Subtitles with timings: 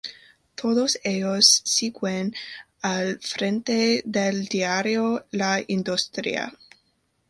[0.55, 2.33] Todos ellos siguen
[2.81, 6.51] al frente del diario "La Industria".